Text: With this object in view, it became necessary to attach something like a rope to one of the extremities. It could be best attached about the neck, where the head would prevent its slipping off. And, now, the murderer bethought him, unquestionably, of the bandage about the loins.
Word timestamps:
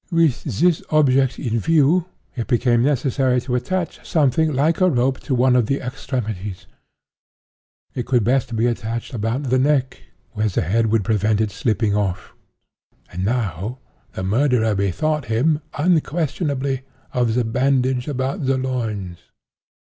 With 0.11 0.43
this 0.45 0.81
object 0.89 1.37
in 1.37 1.59
view, 1.59 2.05
it 2.35 2.47
became 2.47 2.81
necessary 2.81 3.39
to 3.41 3.53
attach 3.53 4.03
something 4.03 4.51
like 4.51 4.81
a 4.81 4.89
rope 4.89 5.19
to 5.19 5.35
one 5.35 5.55
of 5.55 5.67
the 5.67 5.79
extremities. 5.79 6.65
It 7.93 8.07
could 8.07 8.23
be 8.23 8.31
best 8.31 8.51
attached 8.51 9.13
about 9.13 9.43
the 9.51 9.59
neck, 9.59 10.01
where 10.31 10.49
the 10.49 10.63
head 10.63 10.87
would 10.87 11.03
prevent 11.03 11.39
its 11.39 11.53
slipping 11.53 11.93
off. 11.95 12.33
And, 13.11 13.23
now, 13.23 13.77
the 14.13 14.23
murderer 14.23 14.73
bethought 14.73 15.25
him, 15.25 15.61
unquestionably, 15.75 16.81
of 17.13 17.35
the 17.35 17.43
bandage 17.43 18.07
about 18.07 18.47
the 18.47 18.57
loins. 18.57 19.19